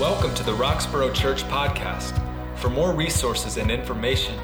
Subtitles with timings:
[0.00, 2.12] Welcome to the Roxborough Church Podcast.
[2.58, 4.38] For more resources and information,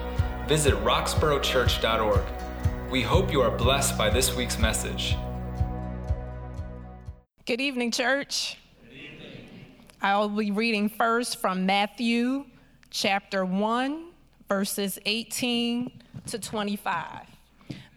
[0.48, 2.22] visit roxboroughchurch.org.
[2.90, 5.14] We hope you are blessed by this week's message.
[7.44, 8.56] Good evening, church.
[8.82, 9.46] Good evening.
[10.00, 12.46] I'll be reading first from Matthew
[12.88, 14.06] chapter 1,
[14.48, 15.92] verses 18
[16.28, 17.26] to 25.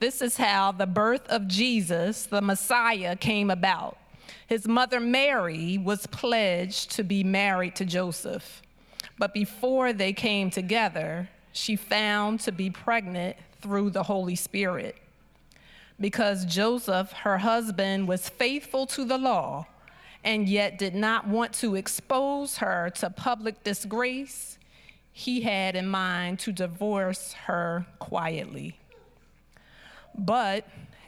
[0.01, 3.97] This is how the birth of Jesus, the Messiah, came about.
[4.47, 8.61] His mother Mary was pledged to be married to Joseph,
[9.17, 14.97] but before they came together, she found to be pregnant through the Holy Spirit.
[15.99, 19.65] Because Joseph, her husband, was faithful to the law
[20.23, 24.57] and yet did not want to expose her to public disgrace,
[25.13, 28.77] he had in mind to divorce her quietly.
[30.17, 30.67] But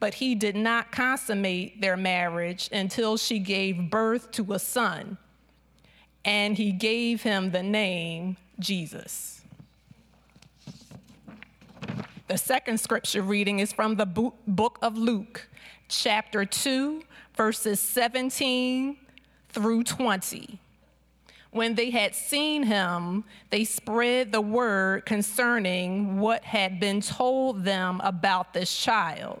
[0.00, 5.18] but he did not consummate their marriage until she gave birth to a son,
[6.24, 9.42] and he gave him the name Jesus.
[12.28, 15.48] The second scripture reading is from the book of Luke,
[15.88, 17.02] chapter 2,
[17.34, 18.96] verses 17
[19.48, 20.60] through 20.
[21.50, 28.02] When they had seen him, they spread the word concerning what had been told them
[28.04, 29.40] about this child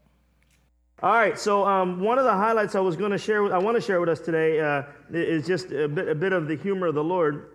[1.03, 3.57] All right, so um, one of the highlights I was going to share, with, I
[3.57, 6.55] want to share with us today, uh, is just a bit, a bit of the
[6.55, 7.53] humor of the Lord.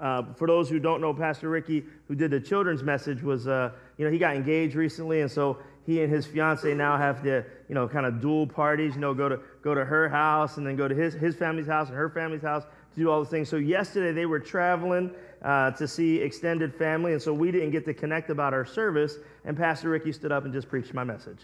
[0.00, 3.72] Uh, for those who don't know, Pastor Ricky, who did the children's message, was uh,
[3.96, 7.44] you know he got engaged recently, and so he and his fiance now have to
[7.68, 8.94] you know kind of dual parties.
[8.94, 11.66] You know, go to go to her house and then go to his his family's
[11.66, 13.48] house and her family's house to do all the things.
[13.48, 15.10] So yesterday they were traveling
[15.42, 19.16] uh, to see extended family, and so we didn't get to connect about our service.
[19.44, 21.40] And Pastor Ricky stood up and just preached my message.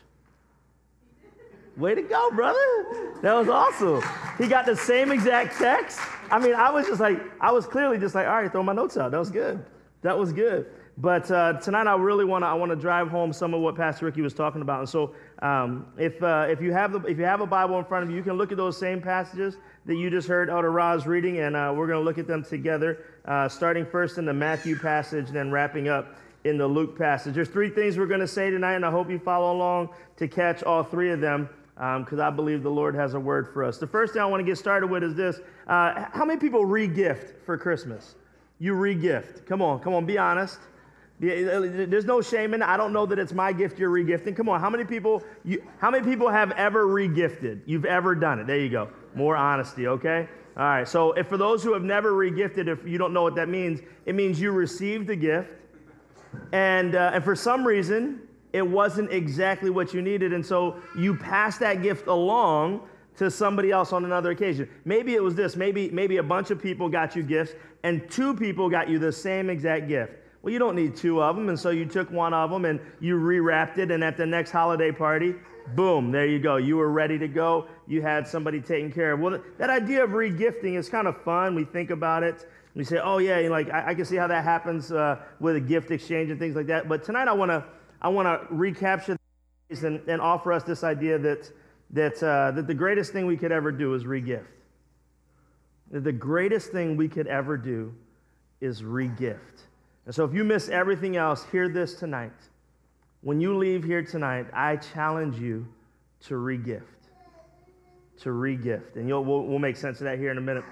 [1.77, 3.15] Way to go, brother.
[3.23, 4.03] That was awesome.
[4.39, 5.99] He got the same exact text.
[6.31, 8.73] I mean, I was just like, I was clearly just like, all right, throw my
[8.73, 9.11] notes out.
[9.11, 9.65] That was good.
[10.03, 10.67] That was good.
[10.97, 13.75] But uh, tonight, I really want to I want to drive home some of what
[13.75, 14.79] Pastor Ricky was talking about.
[14.79, 17.85] And so, um, if uh, if you have the if you have a Bible in
[17.85, 20.71] front of you, you can look at those same passages that you just heard Elder
[20.71, 24.25] Roz reading, and uh, we're going to look at them together, uh, starting first in
[24.25, 26.15] the Matthew passage, then wrapping up
[26.45, 27.35] in the Luke passage.
[27.35, 30.29] There's three things we're going to say tonight, and I hope you follow along to
[30.29, 33.65] catch all three of them because um, I believe the Lord has a word for
[33.65, 33.79] us.
[33.79, 36.65] The first thing I want to get started with is this uh, How many people
[36.65, 38.15] regift for Christmas?
[38.61, 39.47] You regift.
[39.47, 40.59] Come on, come on, be honest.
[41.21, 42.69] There's no shame in it.
[42.69, 44.37] I don't know that it's my gift you're regifting.
[44.37, 47.61] Come on, how many people you, how many people have ever regifted?
[47.67, 48.47] You've ever done it.
[48.47, 48.89] There you go.
[49.15, 50.29] More honesty, okay?
[50.57, 50.89] All right.
[50.89, 53.81] So, if for those who have never regifted, if you don't know what that means,
[54.07, 55.51] it means you received a gift,
[56.53, 58.21] and uh, and for some reason
[58.55, 60.33] it wasn't exactly what you needed.
[60.33, 62.83] And so you passed that gift along
[63.17, 64.69] to somebody else on another occasion.
[64.85, 65.57] Maybe it was this.
[65.57, 67.53] Maybe, maybe a bunch of people got you gifts
[67.83, 70.13] and two people got you the same exact gift.
[70.41, 71.49] Well, you don't need two of them.
[71.49, 73.91] And so you took one of them and you rewrapped it.
[73.91, 75.35] And at the next holiday party,
[75.75, 76.55] boom, there you go.
[76.55, 77.67] You were ready to go.
[77.89, 79.21] You had somebody taken care of.
[79.21, 81.57] Well, that idea of regifting is kind of fun.
[81.57, 82.49] We think about it.
[82.77, 85.61] We say, oh, yeah, like I, I can see how that happens uh, with a
[85.61, 86.89] gift exchange and things like that.
[86.89, 87.65] But tonight I want to
[88.05, 89.17] I want to recapture
[89.71, 91.51] and, and offer us this idea that,
[91.93, 94.45] that, uh, that the greatest thing we could ever do is regift.
[95.91, 97.95] That the greatest thing we could ever do
[98.61, 99.63] is regift.
[100.05, 102.33] And so if you miss everything else, hear this tonight.
[103.23, 105.67] when you leave here tonight, I challenge you
[106.27, 106.83] to regift.
[108.19, 108.97] To regift.
[108.97, 110.65] And we'll, we'll make sense of that here in a minute.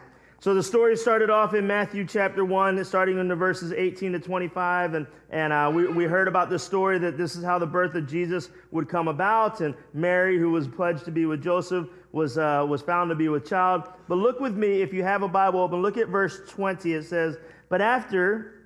[0.43, 4.19] So the story started off in Matthew chapter 1, starting in the verses 18 to
[4.19, 4.95] 25.
[4.95, 7.95] And, and uh, we, we heard about the story that this is how the birth
[7.95, 9.61] of Jesus would come about.
[9.61, 13.29] And Mary, who was pledged to be with Joseph, was, uh, was found to be
[13.29, 13.85] with child.
[14.09, 16.93] But look with me, if you have a Bible open, look at verse 20.
[16.93, 17.37] It says,
[17.69, 18.65] But after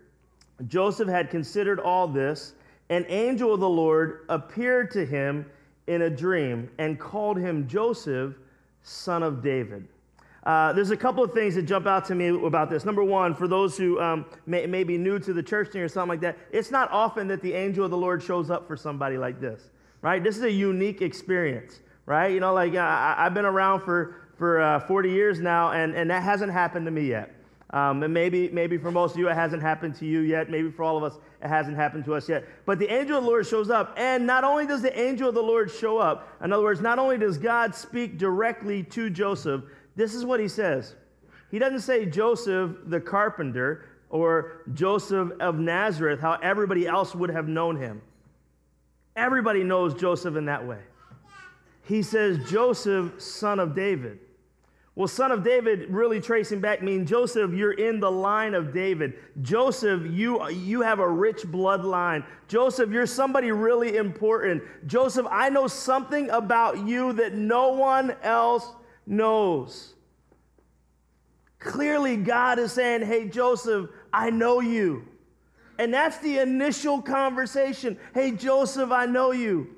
[0.68, 2.54] Joseph had considered all this,
[2.88, 5.44] an angel of the Lord appeared to him
[5.88, 8.34] in a dream and called him Joseph,
[8.82, 9.86] son of David.
[10.46, 12.84] Uh, there's a couple of things that jump out to me about this.
[12.84, 16.08] Number one, for those who um, may, may, be new to the church or something
[16.08, 19.18] like that, it's not often that the angel of the Lord shows up for somebody
[19.18, 19.70] like this,
[20.02, 20.22] right?
[20.22, 22.28] This is a unique experience, right?
[22.32, 26.08] You know, like I, have been around for, for uh, 40 years now, and, and
[26.10, 27.32] that hasn't happened to me yet.
[27.70, 30.48] Um, and maybe, maybe for most of you, it hasn't happened to you yet.
[30.48, 32.44] Maybe for all of us, it hasn't happened to us yet.
[32.64, 33.94] But the angel of the Lord shows up.
[33.98, 37.00] And not only does the angel of the Lord show up, in other words, not
[37.00, 39.64] only does God speak directly to Joseph,
[39.96, 40.94] this is what he says.
[41.50, 47.48] He doesn't say Joseph the carpenter or Joseph of Nazareth, how everybody else would have
[47.48, 48.02] known him.
[49.16, 50.78] Everybody knows Joseph in that way.
[51.82, 54.18] He says Joseph, son of David.
[54.94, 59.14] Well, son of David, really tracing back, means Joseph, you're in the line of David.
[59.42, 62.24] Joseph, you, you have a rich bloodline.
[62.48, 64.62] Joseph, you're somebody really important.
[64.86, 68.72] Joseph, I know something about you that no one else
[69.06, 69.94] knows.
[71.58, 75.06] Clearly, God is saying, Hey, Joseph, I know you.
[75.78, 77.98] And that's the initial conversation.
[78.14, 79.68] Hey, Joseph, I know you.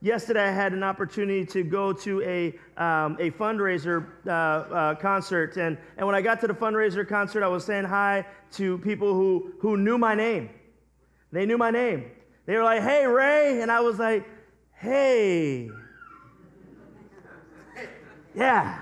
[0.00, 5.56] Yesterday, I had an opportunity to go to a, um, a fundraiser uh, uh, concert.
[5.56, 9.14] And, and when I got to the fundraiser concert, I was saying hi to people
[9.14, 10.50] who, who knew my name.
[11.32, 12.10] They knew my name.
[12.46, 13.62] They were like, hey, Ray.
[13.62, 14.26] And I was like,
[14.74, 15.70] hey.
[18.34, 18.80] Yeah.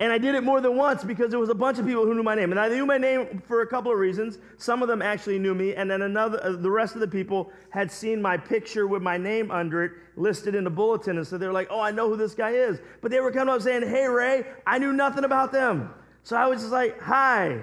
[0.00, 2.14] And I did it more than once because there was a bunch of people who
[2.14, 2.50] knew my name.
[2.50, 4.38] And I knew my name for a couple of reasons.
[4.58, 7.52] Some of them actually knew me, and then another, uh, the rest of the people
[7.70, 11.18] had seen my picture with my name under it listed in the bulletin.
[11.18, 12.80] And so they were like, oh, I know who this guy is.
[13.02, 15.94] But they were coming up saying, hey, Ray, I knew nothing about them.
[16.24, 17.62] So I was just like, hi,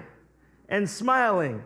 [0.70, 1.64] and smiling.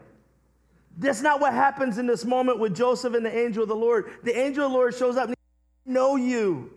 [0.97, 4.11] That's not what happens in this moment with Joseph and the angel of the Lord.
[4.23, 6.71] The angel of the Lord shows up and I know you.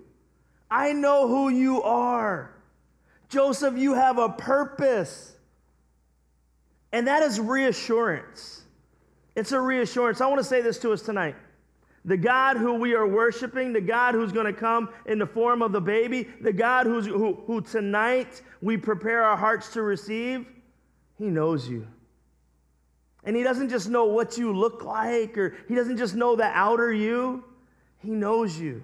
[0.71, 2.58] I know who you are.
[3.29, 5.35] Joseph, you have a purpose.
[6.93, 8.63] And that is reassurance.
[9.37, 10.21] It's a reassurance.
[10.21, 11.37] I want to say this to us tonight.
[12.05, 15.61] The God who we are worshiping, the God who's going to come in the form
[15.61, 20.47] of the baby, the God who's, who, who tonight we prepare our hearts to receive,
[21.19, 21.87] He knows you.
[23.25, 26.45] And He doesn't just know what you look like, or He doesn't just know the
[26.47, 27.45] outer you,
[27.99, 28.83] He knows you.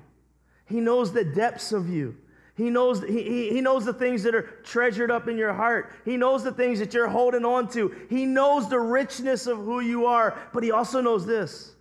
[0.66, 2.16] He knows the depths of you.
[2.56, 5.92] He knows, he, he knows the things that are treasured up in your heart.
[6.04, 7.92] He knows the things that you're holding on to.
[8.08, 11.74] He knows the richness of who you are, but he also knows this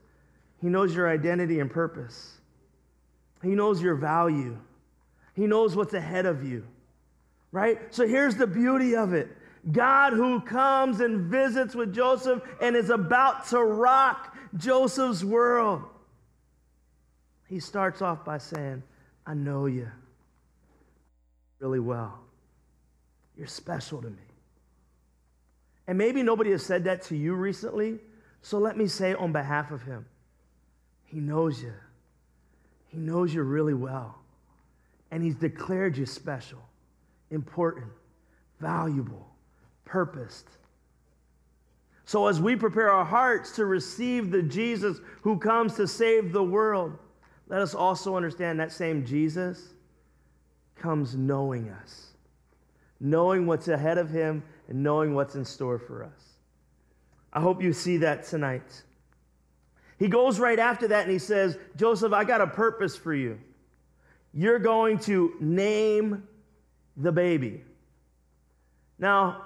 [0.61, 2.39] He knows your identity and purpose.
[3.43, 4.57] He knows your value.
[5.35, 6.65] He knows what's ahead of you,
[7.51, 7.93] right?
[7.93, 9.29] So here's the beauty of it
[9.71, 15.83] God who comes and visits with Joseph and is about to rock Joseph's world.
[17.47, 18.81] He starts off by saying,
[19.27, 19.91] I know you
[21.63, 22.19] really well.
[23.37, 24.27] You're special to me.
[25.87, 27.99] And maybe nobody has said that to you recently,
[28.41, 30.05] so let me say on behalf of him
[31.05, 31.73] He knows you.
[32.87, 34.19] He knows you really well.
[35.09, 36.59] And He's declared you special,
[37.31, 37.91] important,
[38.59, 39.33] valuable,
[39.85, 40.49] purposed.
[42.05, 46.43] So, as we prepare our hearts to receive the Jesus who comes to save the
[46.43, 46.97] world,
[47.47, 49.72] let us also understand that same Jesus
[50.75, 52.13] comes knowing us,
[52.99, 56.33] knowing what's ahead of him and knowing what's in store for us.
[57.31, 58.83] I hope you see that tonight.
[59.97, 63.39] He goes right after that and he says, Joseph, I got a purpose for you.
[64.33, 66.27] You're going to name
[66.97, 67.61] the baby.
[68.99, 69.45] Now,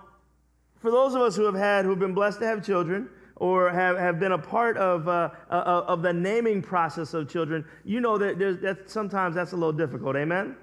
[0.79, 3.97] for those of us who have had, who've been blessed to have children, or have,
[3.97, 8.17] have been a part of, uh, uh, of the naming process of children, you know
[8.17, 10.15] that, that sometimes that's a little difficult.
[10.15, 10.55] Amen?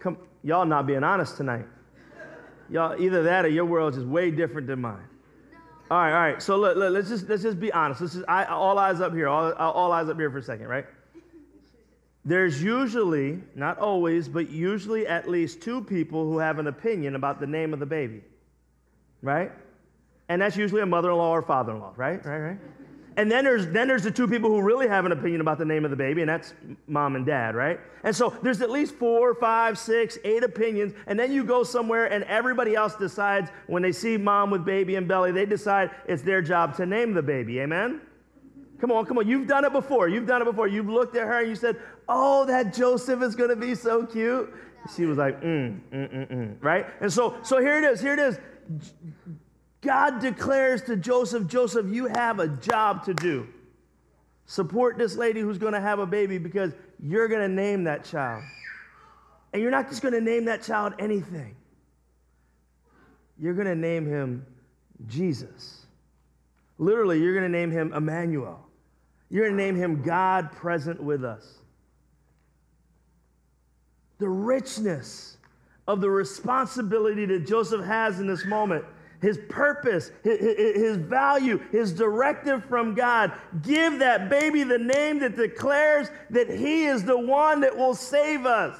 [0.00, 1.66] Come, y'all not being honest tonight.
[2.70, 5.08] Y'all, either that or your world is way different than mine.
[5.90, 6.42] All right, all right.
[6.42, 8.00] So let, let, us just let's just be honest.
[8.02, 9.28] Let's just I, all eyes up here.
[9.28, 10.84] All, all eyes up here for a second, right?
[12.24, 17.40] There's usually, not always, but usually at least two people who have an opinion about
[17.40, 18.22] the name of the baby,
[19.22, 19.50] right?
[20.28, 22.22] And that's usually a mother-in-law or father-in-law, right?
[22.26, 22.58] Right, right.
[23.18, 25.64] And then there's, then there's the two people who really have an opinion about the
[25.64, 26.54] name of the baby, and that's
[26.86, 27.80] mom and dad, right?
[28.04, 30.94] And so there's at least four, five, six, eight opinions.
[31.08, 34.94] And then you go somewhere, and everybody else decides when they see mom with baby
[34.94, 37.58] and belly, they decide it's their job to name the baby.
[37.58, 38.02] Amen?
[38.80, 39.26] Come on, come on.
[39.26, 40.08] You've done it before.
[40.08, 40.68] You've done it before.
[40.68, 41.76] You've looked at her and you said,
[42.08, 44.54] Oh, that Joseph is going to be so cute.
[44.94, 46.86] She was like, mm, mm, mm, mm, right?
[47.00, 48.00] And so, so here it is.
[48.00, 48.38] Here it is.
[49.80, 53.46] God declares to Joseph, Joseph, you have a job to do.
[54.46, 58.04] Support this lady who's going to have a baby because you're going to name that
[58.04, 58.42] child.
[59.52, 61.54] And you're not just going to name that child anything,
[63.38, 64.44] you're going to name him
[65.06, 65.86] Jesus.
[66.78, 68.64] Literally, you're going to name him Emmanuel.
[69.30, 71.58] You're going to name him God present with us.
[74.18, 75.36] The richness
[75.86, 78.84] of the responsibility that Joseph has in this moment
[79.20, 83.32] his purpose, his, value, his directive from God.
[83.62, 88.46] Give that baby the name that declares that he is the one that will save
[88.46, 88.78] us.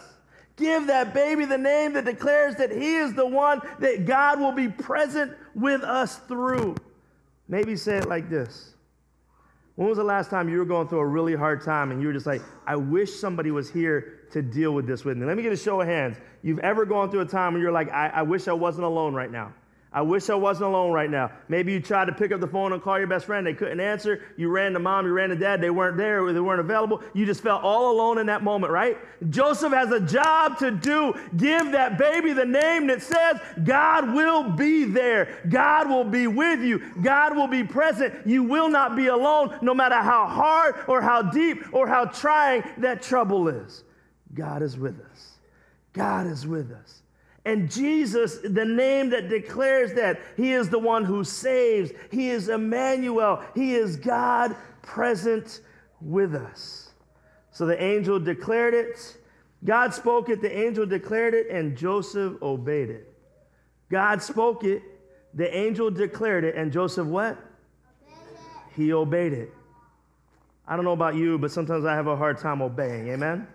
[0.56, 4.52] Give that baby the name that declares that he is the one that God will
[4.52, 6.76] be present with us through.
[7.48, 8.74] Maybe say it like this
[9.76, 12.08] When was the last time you were going through a really hard time and you
[12.08, 15.26] were just like, I wish somebody was here to deal with this with me?
[15.26, 16.16] Let me get a show of hands.
[16.42, 19.14] You've ever gone through a time when you're like, I, I wish I wasn't alone
[19.14, 19.54] right now?
[19.98, 21.32] I wish I wasn't alone right now.
[21.48, 23.44] Maybe you tried to pick up the phone and call your best friend.
[23.44, 24.22] They couldn't answer.
[24.36, 25.60] You ran to mom, you ran to dad.
[25.60, 27.02] They weren't there, they weren't available.
[27.14, 28.96] You just felt all alone in that moment, right?
[29.28, 31.14] Joseph has a job to do.
[31.36, 35.42] Give that baby the name that says, God will be there.
[35.48, 36.80] God will be with you.
[37.02, 38.24] God will be present.
[38.24, 42.62] You will not be alone, no matter how hard or how deep or how trying
[42.78, 43.82] that trouble is.
[44.32, 45.32] God is with us.
[45.92, 46.97] God is with us.
[47.44, 51.92] And Jesus, the name that declares that, He is the one who saves.
[52.10, 53.42] He is Emmanuel.
[53.54, 55.60] He is God present
[56.00, 56.90] with us.
[57.50, 59.16] So the angel declared it.
[59.64, 63.12] God spoke it, the angel declared it, and Joseph obeyed it.
[63.90, 64.82] God spoke it,
[65.34, 67.36] the angel declared it, and Joseph what?
[68.76, 69.52] He obeyed it.
[70.66, 73.08] I don't know about you, but sometimes I have a hard time obeying.
[73.08, 73.48] Amen?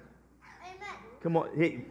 [0.65, 0.95] Amen.
[1.21, 1.49] Come on.
[1.55, 1.85] Hey,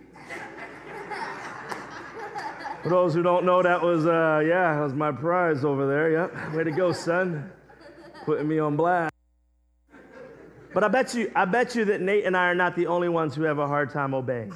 [2.82, 6.10] for those who don't know, that was, uh, yeah, that was my prize over there.
[6.10, 6.54] Yep.
[6.54, 7.50] Way to go, son.
[8.24, 9.12] Putting me on blast.
[10.74, 13.08] But I bet you, I bet you that Nate and I are not the only
[13.08, 14.52] ones who have a hard time obeying.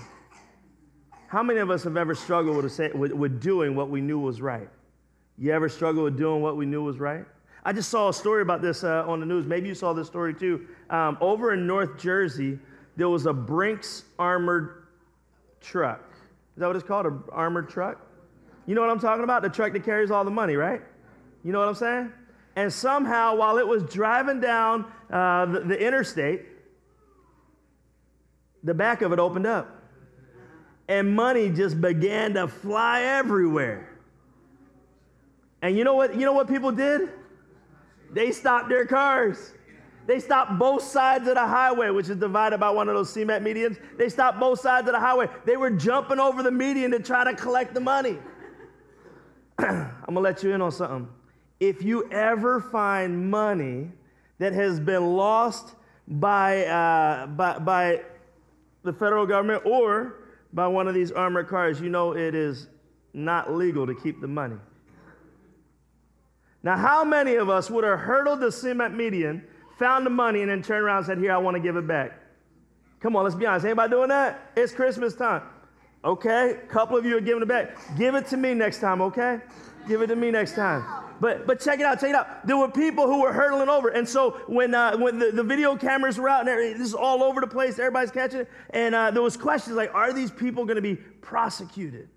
[1.28, 4.18] How many of us have ever struggled with, say, with, with doing what we knew
[4.18, 4.68] was right?
[5.38, 7.24] You ever struggle with doing what we knew was right?
[7.64, 9.46] I just saw a story about this uh, on the news.
[9.46, 10.66] Maybe you saw this story too.
[10.88, 12.58] Um, over in North Jersey,
[12.96, 14.86] there was a Brinks armored
[15.60, 16.00] truck.
[16.54, 17.06] Is that what it's called?
[17.06, 18.05] An armored truck?
[18.66, 19.42] You know what I'm talking about?
[19.42, 20.82] The truck that carries all the money, right?
[21.44, 22.12] You know what I'm saying?
[22.56, 26.42] And somehow, while it was driving down uh, the, the interstate,
[28.64, 29.72] the back of it opened up.
[30.88, 33.88] And money just began to fly everywhere.
[35.62, 36.14] And you know what?
[36.14, 37.10] You know what people did?
[38.12, 39.52] They stopped their cars.
[40.06, 43.44] They stopped both sides of the highway, which is divided by one of those cement
[43.44, 43.78] medians.
[43.98, 45.28] They stopped both sides of the highway.
[45.44, 48.18] They were jumping over the median to try to collect the money.
[49.58, 51.08] I'm gonna let you in on something.
[51.60, 53.90] If you ever find money
[54.38, 55.74] that has been lost
[56.06, 58.02] by, uh, by, by
[58.82, 60.16] the federal government or
[60.52, 62.68] by one of these armored cars, you know it is
[63.14, 64.56] not legal to keep the money.
[66.62, 69.44] Now, how many of us would have hurdled the cement median,
[69.78, 71.86] found the money, and then turned around and said, Here, I want to give it
[71.86, 72.20] back?
[73.00, 73.64] Come on, let's be honest.
[73.64, 74.50] Anybody doing that?
[74.56, 75.42] It's Christmas time.
[76.06, 76.52] Okay?
[76.52, 77.76] A couple of you are giving it back.
[77.98, 79.40] Give it to me next time, okay?
[79.88, 80.84] Give it to me next time.
[81.20, 82.46] But but check it out, check it out.
[82.46, 85.74] There were people who were hurtling over, and so when uh, when the, the video
[85.74, 89.10] cameras were out and this is all over the place, everybody's catching it, and uh,
[89.10, 92.08] there was questions like, are these people going to be prosecuted?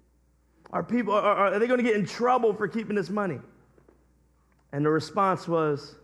[0.71, 3.39] Are people are, are they going to get in trouble for keeping this money?
[4.73, 5.95] And the response was,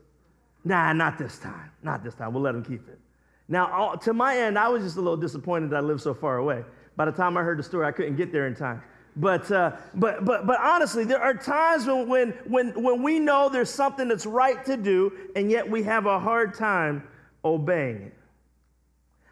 [0.63, 2.33] Nah, not this time, not this time.
[2.33, 2.99] We'll let them keep it.
[3.47, 6.37] Now, to my end, I was just a little disappointed that I lived so far
[6.37, 6.63] away.
[6.95, 8.81] By the time I heard the story, I couldn't get there in time.
[9.17, 13.47] But, uh, but, but, but honestly, there are times when, when, when, when we know
[13.47, 17.07] there's something that's right to do, and yet we have a hard time
[17.43, 18.13] obeying it.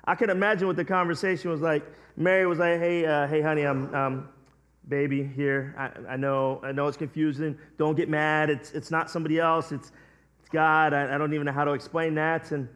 [0.05, 1.83] I can imagine what the conversation was like.
[2.15, 4.29] Mary was like, "Hey, uh, hey, honey, I'm, um,
[4.87, 5.73] baby here.
[5.77, 7.57] I, I, know, I know it's confusing.
[7.77, 8.49] Don't get mad.
[8.49, 9.71] It's, it's not somebody else.
[9.71, 9.91] It's,
[10.41, 10.93] it's God.
[10.93, 12.69] I, I don't even know how to explain that." And,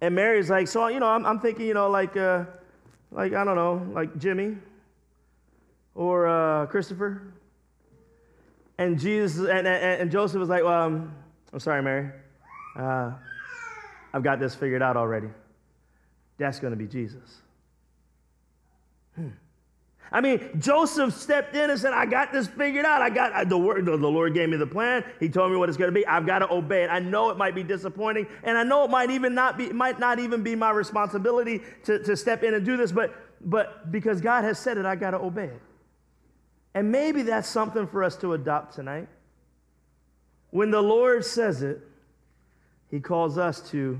[0.00, 2.46] and Mary's like, "So, you know, I'm, I'm thinking, you know, like." Uh,
[3.12, 4.56] like, I don't know, like Jimmy
[5.94, 7.22] or uh, Christopher.
[8.78, 11.14] And Jesus and, and, and, Joseph was like, well, um,
[11.52, 12.10] I'm sorry, Mary.
[12.76, 13.12] uh,
[14.14, 15.28] I've got this figured out already.
[16.38, 17.42] That's going to be Jesus.
[19.14, 19.28] Hmm.
[20.12, 23.00] I mean, Joseph stepped in and said, I got this figured out.
[23.00, 25.04] I got I, the word, the, the Lord gave me the plan.
[25.18, 26.06] He told me what it's going to be.
[26.06, 26.88] I've got to obey it.
[26.88, 29.98] I know it might be disappointing, and I know it might even not be, might
[29.98, 34.20] not even be my responsibility to, to step in and do this, but, but because
[34.20, 35.62] God has said it, I got to obey it.
[36.74, 39.08] And maybe that's something for us to adopt tonight.
[40.50, 41.80] When the Lord says it,
[42.90, 43.98] He calls us to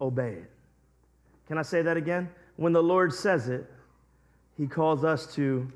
[0.00, 0.50] obey it.
[1.48, 2.28] Can I say that again?
[2.54, 3.68] When the Lord says it,
[4.58, 5.70] he calls us to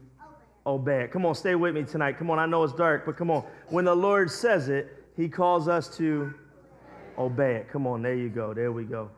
[0.67, 1.13] obey it.
[1.13, 2.19] Come on, stay with me tonight.
[2.19, 3.45] Come on, I know it's dark, but come on.
[3.69, 6.35] When the Lord says it, He calls us to
[7.17, 7.69] obey it.
[7.69, 8.53] Come on, there you go.
[8.53, 9.11] There we go.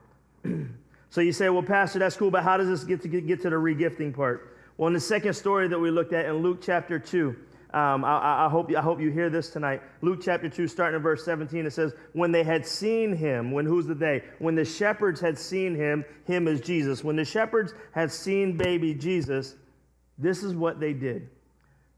[1.10, 3.42] so you say, well, Pastor, that's cool, but how does this get to get, get
[3.42, 4.56] to the regifting part?
[4.76, 7.34] Well, in the second story that we looked at in Luke chapter 2,
[7.74, 9.82] um, I, I, hope, I hope you hear this tonight.
[10.00, 13.66] Luke chapter 2, starting in verse 17, it says, When they had seen him, when
[13.66, 14.22] who's the they?
[14.38, 17.02] When the shepherds had seen him, him is Jesus.
[17.02, 19.56] When the shepherds had seen baby Jesus,
[20.18, 21.28] this is what they did.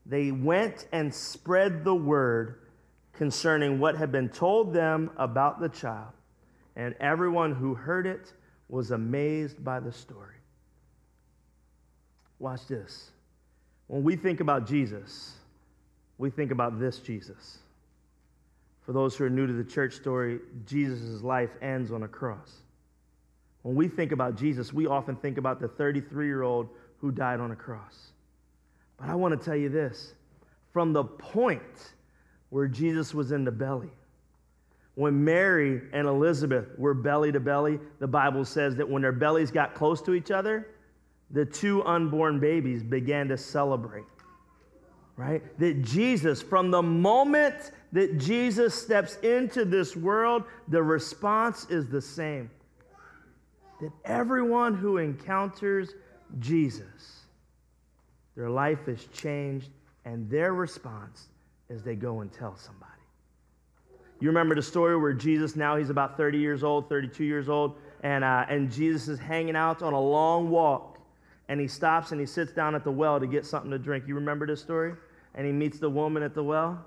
[0.06, 2.62] They went and spread the word
[3.12, 6.12] concerning what had been told them about the child.
[6.74, 8.32] And everyone who heard it
[8.70, 10.36] was amazed by the story.
[12.38, 13.10] Watch this.
[13.88, 15.36] When we think about Jesus,
[16.18, 17.58] we think about this Jesus.
[18.82, 22.62] For those who are new to the church story, Jesus' life ends on a cross.
[23.62, 26.68] When we think about Jesus, we often think about the 33 year old
[26.98, 28.12] who died on a cross.
[28.96, 30.14] But I want to tell you this
[30.72, 31.92] from the point
[32.50, 33.90] where Jesus was in the belly,
[34.94, 39.50] when Mary and Elizabeth were belly to belly, the Bible says that when their bellies
[39.50, 40.68] got close to each other,
[41.30, 44.04] the two unborn babies began to celebrate
[45.16, 45.42] right?
[45.58, 52.02] That Jesus, from the moment that Jesus steps into this world, the response is the
[52.02, 52.50] same.
[53.80, 55.94] That everyone who encounters
[56.38, 57.24] Jesus,
[58.36, 59.70] their life is changed,
[60.04, 61.28] and their response
[61.68, 62.92] is they go and tell somebody.
[64.20, 67.76] You remember the story where Jesus, now he's about 30 years old, 32 years old,
[68.02, 70.98] and, uh, and Jesus is hanging out on a long walk,
[71.48, 74.04] and he stops and he sits down at the well to get something to drink.
[74.06, 74.94] You remember this story?
[75.36, 76.84] And he meets the woman at the well.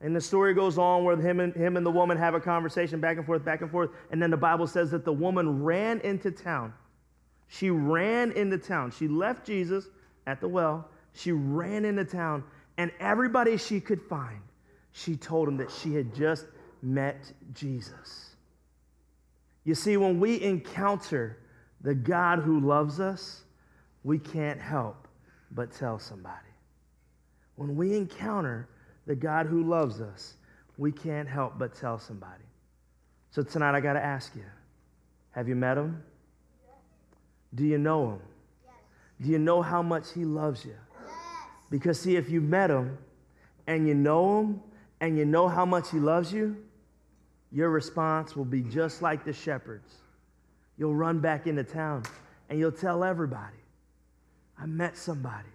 [0.00, 3.00] And the story goes on where him and, him and the woman have a conversation
[3.00, 3.90] back and forth, back and forth.
[4.10, 6.74] And then the Bible says that the woman ran into town.
[7.48, 8.90] She ran into town.
[8.90, 9.88] She left Jesus
[10.26, 10.90] at the well.
[11.14, 12.44] She ran into town.
[12.76, 14.40] And everybody she could find,
[14.92, 16.46] she told him that she had just
[16.82, 18.30] met Jesus.
[19.64, 21.38] You see, when we encounter
[21.80, 23.44] the God who loves us,
[24.04, 25.08] we can't help
[25.52, 26.45] but tell somebody.
[27.56, 28.68] When we encounter
[29.06, 30.34] the God who loves us,
[30.78, 32.44] we can't help but tell somebody.
[33.30, 34.44] So tonight I got to ask you
[35.32, 36.02] have you met him?
[37.54, 38.20] Do you know him?
[39.20, 40.76] Do you know how much he loves you?
[41.70, 42.96] Because, see, if you met him
[43.66, 44.60] and you know him
[45.00, 46.56] and you know how much he loves you,
[47.52, 49.92] your response will be just like the shepherds.
[50.78, 52.04] You'll run back into town
[52.48, 53.56] and you'll tell everybody,
[54.58, 55.48] I met somebody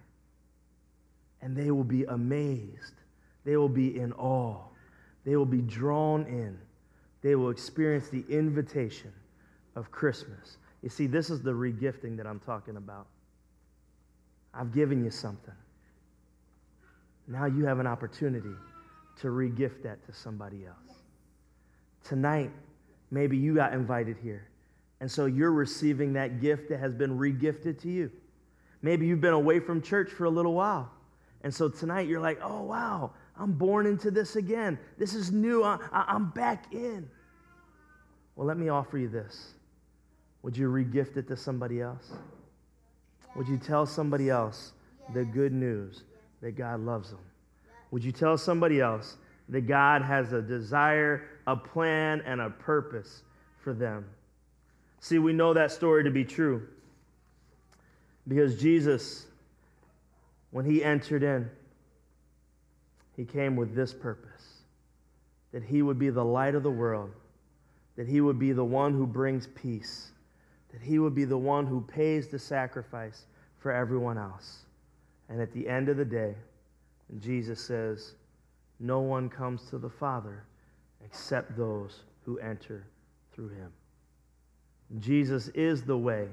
[1.42, 2.94] and they will be amazed.
[3.44, 4.60] They will be in awe.
[5.24, 6.58] They will be drawn in.
[7.20, 9.12] They will experience the invitation
[9.76, 10.56] of Christmas.
[10.82, 13.06] You see, this is the regifting that I'm talking about.
[14.54, 15.54] I've given you something.
[17.28, 18.54] Now you have an opportunity
[19.20, 20.98] to regift that to somebody else.
[22.04, 22.50] Tonight,
[23.10, 24.48] maybe you got invited here.
[25.00, 28.10] And so you're receiving that gift that has been regifted to you.
[28.82, 30.90] Maybe you've been away from church for a little while.
[31.42, 34.78] And so tonight you're like, oh, wow, I'm born into this again.
[34.98, 35.62] This is new.
[35.62, 37.08] I, am back in.
[38.36, 39.54] Well, let me offer you this.
[40.42, 42.12] Would you regift it to somebody else?
[43.34, 44.72] Would you tell somebody else
[45.14, 46.04] the good news
[46.40, 47.20] that God loves them?
[47.90, 49.16] Would you tell somebody else
[49.48, 53.22] that God has a desire, a plan, and a purpose
[53.62, 54.04] for them?
[55.00, 56.66] See, we know that story to be true
[58.28, 59.26] because Jesus
[60.52, 61.50] when he entered in,
[63.16, 64.60] he came with this purpose
[65.52, 67.10] that he would be the light of the world,
[67.96, 70.12] that he would be the one who brings peace,
[70.72, 73.26] that he would be the one who pays the sacrifice
[73.58, 74.64] for everyone else.
[75.28, 76.34] And at the end of the day,
[77.20, 78.14] Jesus says,
[78.80, 80.44] No one comes to the Father
[81.04, 82.86] except those who enter
[83.34, 83.70] through him.
[84.98, 86.28] Jesus is the way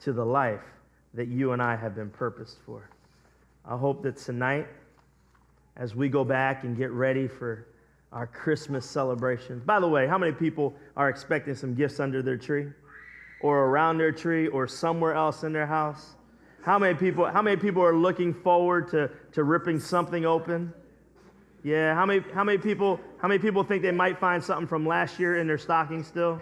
[0.00, 0.64] to the life
[1.14, 2.90] that you and I have been purposed for.
[3.68, 4.66] I hope that tonight,
[5.76, 7.66] as we go back and get ready for
[8.12, 9.62] our Christmas celebrations.
[9.62, 12.68] By the way, how many people are expecting some gifts under their tree
[13.42, 16.14] or around their tree or somewhere else in their house?
[16.62, 20.72] How many people, how many people are looking forward to, to ripping something open?
[21.62, 24.86] Yeah, how many, how many people how many people think they might find something from
[24.86, 26.40] last year in their stocking still?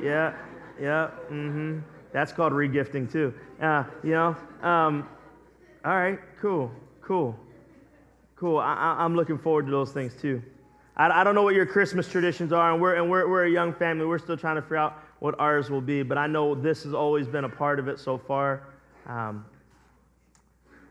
[0.00, 0.34] Yeah,
[0.80, 1.80] yeah, mm-hmm.
[2.12, 3.32] That's called regifting too.
[3.60, 5.06] Uh, you know, um,
[5.84, 7.36] all right, cool, cool,
[8.36, 8.58] cool.
[8.58, 10.42] I, am looking forward to those things too.
[10.96, 13.50] I, I, don't know what your Christmas traditions are, and we're and we're, we're a
[13.50, 14.06] young family.
[14.06, 16.94] We're still trying to figure out what ours will be, but I know this has
[16.94, 18.68] always been a part of it so far.
[19.06, 19.44] Um,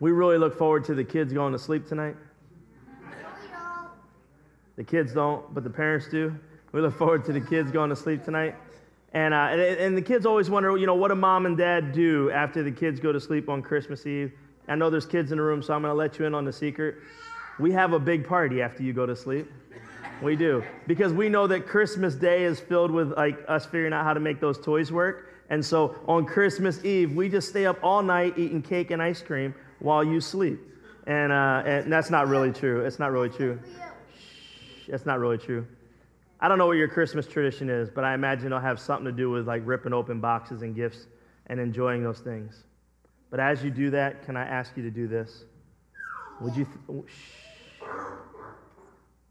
[0.01, 2.15] we really look forward to the kids going to sleep tonight.
[4.75, 6.35] The kids don't, but the parents do.
[6.71, 8.55] We look forward to the kids going to sleep tonight.
[9.13, 11.91] And, uh, and, and, the kids always wonder, you know, what do mom and dad
[11.91, 14.31] do after the kids go to sleep on Christmas Eve?
[14.67, 16.45] I know there's kids in the room, so I'm going to let you in on
[16.45, 16.95] the secret.
[17.59, 19.51] We have a big party after you go to sleep.
[20.21, 20.63] We do.
[20.87, 24.19] Because we know that Christmas Day is filled with like us figuring out how to
[24.19, 25.29] make those toys work.
[25.49, 29.21] And so on Christmas Eve, we just stay up all night eating cake and ice
[29.21, 30.59] cream while you sleep.
[31.07, 32.85] And, uh, and that's not really true.
[32.85, 33.59] It's not really true.
[34.15, 35.65] Shh, that's not really true.
[36.39, 39.11] I don't know what your Christmas tradition is, but I imagine it'll have something to
[39.11, 41.07] do with like ripping open boxes and gifts
[41.47, 42.63] and enjoying those things.
[43.31, 45.45] But as you do that, can I ask you to do this?
[46.41, 47.05] Would you, th-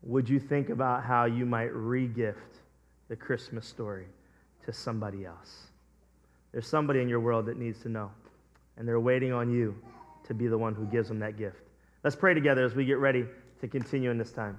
[0.03, 2.35] would you think about how you might regift
[3.09, 4.07] the Christmas story
[4.65, 5.67] to somebody else?
[6.51, 8.11] There's somebody in your world that needs to know,
[8.77, 9.77] and they're waiting on you
[10.25, 11.61] to be the one who gives them that gift.
[12.03, 13.27] Let's pray together as we get ready
[13.61, 14.59] to continue in this time.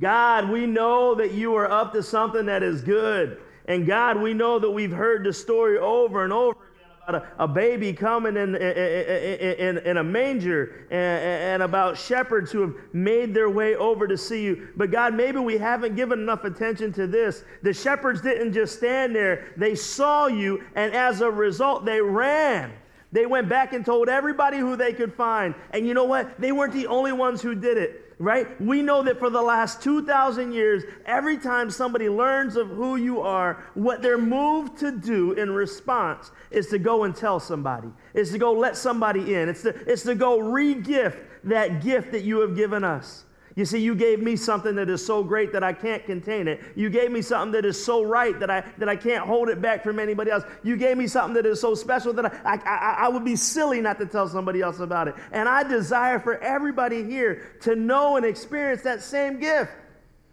[0.00, 3.40] God, we know that you are up to something that is good.
[3.66, 6.58] And God, we know that we've heard the story over and over
[7.08, 12.52] about a, a baby coming in, in, in, in a manger and, and, about shepherds
[12.52, 14.68] who have made their way over to see you.
[14.76, 17.44] But God, maybe we haven't given enough attention to this.
[17.62, 22.72] The shepherds didn't just stand there, they saw you, and as a result, they ran.
[23.10, 25.54] They went back and told everybody who they could find.
[25.72, 26.40] And you know what?
[26.40, 28.60] They weren't the only ones who did it right?
[28.60, 33.20] We know that for the last 2,000 years, every time somebody learns of who you
[33.20, 38.30] are, what they're moved to do in response is to go and tell somebody, is
[38.30, 42.22] to go let somebody in, it's to, it's to go re gift that gift that
[42.22, 43.24] you have given us.
[43.54, 46.60] You see, you gave me something that is so great that I can't contain it.
[46.74, 49.60] You gave me something that is so right that I, that I can't hold it
[49.60, 50.44] back from anybody else.
[50.62, 53.82] You gave me something that is so special that I, I, I would be silly
[53.82, 55.16] not to tell somebody else about it.
[55.32, 59.72] And I desire for everybody here to know and experience that same gift.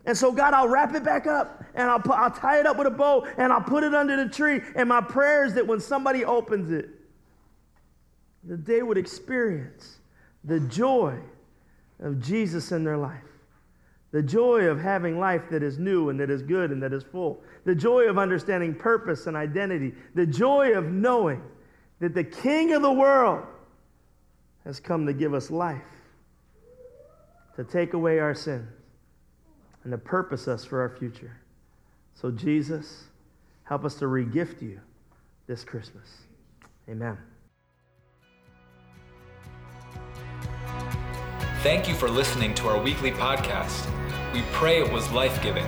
[0.05, 2.77] And so, God, I'll wrap it back up and I'll, put, I'll tie it up
[2.77, 4.61] with a bow and I'll put it under the tree.
[4.75, 6.89] And my prayer is that when somebody opens it,
[8.45, 9.97] that they would experience
[10.45, 11.19] the joy
[11.99, 13.23] of Jesus in their life.
[14.11, 17.03] The joy of having life that is new and that is good and that is
[17.03, 17.41] full.
[17.65, 19.93] The joy of understanding purpose and identity.
[20.15, 21.43] The joy of knowing
[21.99, 23.45] that the King of the world
[24.65, 25.81] has come to give us life,
[27.55, 28.67] to take away our sins,
[29.83, 31.37] and to purpose us for our future.
[32.15, 33.05] So, Jesus,
[33.63, 34.79] help us to regift you
[35.47, 36.07] this Christmas.
[36.89, 37.17] Amen.
[41.61, 43.85] Thank you for listening to our weekly podcast.
[44.33, 45.65] We pray it was life giving.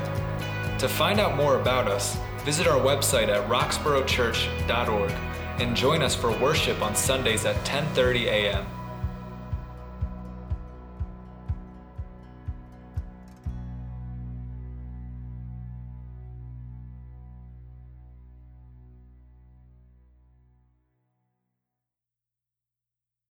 [0.77, 5.11] To find out more about us, visit our website at roxboroughchurch.org
[5.59, 8.65] and join us for worship on Sundays at 10:30 a.m.